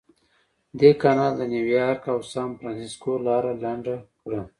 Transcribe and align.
دې 0.79 0.91
کانال 1.01 1.33
د 1.37 1.41
نیویارک 1.53 2.03
او 2.13 2.19
سانفرانسیسکو 2.33 3.11
لاره 3.27 3.51
لنډه 3.63 3.95
کړه. 4.21 4.41